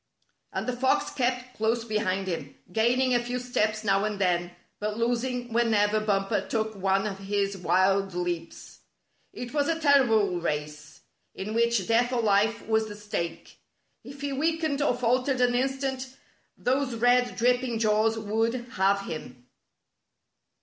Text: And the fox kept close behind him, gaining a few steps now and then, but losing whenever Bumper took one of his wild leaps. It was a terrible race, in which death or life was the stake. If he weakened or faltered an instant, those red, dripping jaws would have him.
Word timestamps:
And 0.51 0.65
the 0.65 0.73
fox 0.75 1.11
kept 1.11 1.57
close 1.57 1.85
behind 1.85 2.25
him, 2.25 2.55
gaining 2.71 3.13
a 3.13 3.21
few 3.23 3.37
steps 3.37 3.83
now 3.83 4.03
and 4.03 4.17
then, 4.19 4.49
but 4.79 4.97
losing 4.97 5.53
whenever 5.53 5.99
Bumper 5.99 6.41
took 6.41 6.73
one 6.75 7.05
of 7.05 7.19
his 7.19 7.55
wild 7.55 8.15
leaps. 8.15 8.79
It 9.31 9.53
was 9.53 9.67
a 9.67 9.79
terrible 9.79 10.41
race, 10.41 11.01
in 11.35 11.53
which 11.53 11.85
death 11.87 12.11
or 12.11 12.23
life 12.23 12.67
was 12.67 12.87
the 12.87 12.95
stake. 12.95 13.59
If 14.03 14.21
he 14.21 14.33
weakened 14.33 14.81
or 14.81 14.97
faltered 14.97 15.39
an 15.39 15.53
instant, 15.53 16.17
those 16.57 16.95
red, 16.95 17.35
dripping 17.35 17.77
jaws 17.77 18.17
would 18.17 18.55
have 18.69 19.01
him. 19.01 19.45